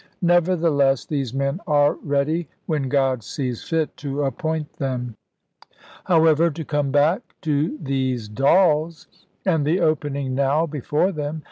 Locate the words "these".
1.05-1.31, 7.79-8.27